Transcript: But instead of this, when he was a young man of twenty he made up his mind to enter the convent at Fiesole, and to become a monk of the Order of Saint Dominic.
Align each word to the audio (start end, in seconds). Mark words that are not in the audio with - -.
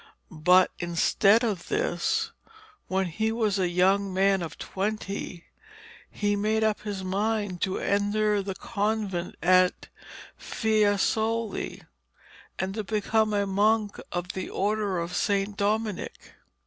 But 0.31 0.71
instead 0.79 1.43
of 1.43 1.67
this, 1.67 2.31
when 2.87 3.05
he 3.05 3.31
was 3.31 3.59
a 3.59 3.69
young 3.69 4.11
man 4.11 4.41
of 4.41 4.57
twenty 4.57 5.45
he 6.09 6.35
made 6.35 6.63
up 6.63 6.81
his 6.81 7.03
mind 7.03 7.61
to 7.61 7.77
enter 7.77 8.41
the 8.41 8.55
convent 8.55 9.35
at 9.43 9.89
Fiesole, 10.39 11.83
and 12.57 12.73
to 12.73 12.83
become 12.83 13.31
a 13.31 13.45
monk 13.45 13.99
of 14.11 14.29
the 14.29 14.49
Order 14.49 14.97
of 14.97 15.13
Saint 15.15 15.55
Dominic. 15.55 16.33